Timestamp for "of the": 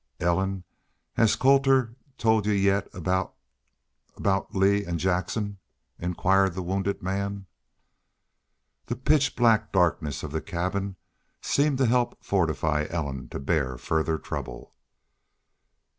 10.23-10.41